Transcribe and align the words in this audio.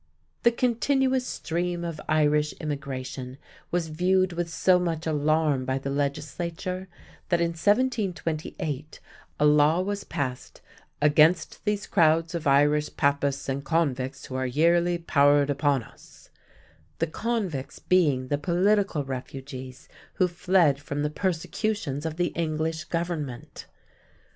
The 0.41 0.49
continuous 0.51 1.27
stream 1.27 1.83
of 1.83 2.01
Irish 2.09 2.53
immigration 2.53 3.37
was 3.69 3.89
viewed 3.89 4.33
with 4.33 4.49
so 4.49 4.79
much 4.79 5.05
alarm 5.05 5.63
by 5.63 5.77
the 5.77 5.91
Legislature, 5.91 6.87
that 7.29 7.39
in 7.39 7.49
1728 7.49 8.99
a 9.39 9.45
law 9.45 9.79
was 9.81 10.03
passed 10.03 10.61
"against 11.03 11.63
these 11.65 11.85
crowds 11.85 12.33
of 12.33 12.47
Irish 12.47 12.95
papists 12.97 13.47
and 13.47 13.63
convicts 13.63 14.25
who 14.25 14.33
are 14.33 14.47
yearly 14.47 14.97
powr'd 14.97 15.51
upon 15.51 15.83
us" 15.83 16.31
(the 16.97 17.05
"convicts" 17.05 17.77
being 17.77 18.29
the 18.29 18.39
political 18.39 19.03
refugees 19.05 19.87
who 20.15 20.27
fled 20.27 20.79
from 20.79 21.03
the 21.03 21.11
persecutions 21.11 22.07
of 22.07 22.17
the 22.17 22.29
English 22.29 22.85
Government!). 22.85 23.67